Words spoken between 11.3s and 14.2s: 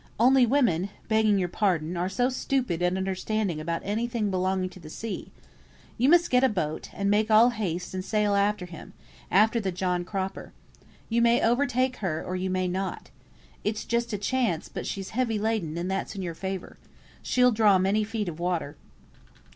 overtake her, or you may not. It's just a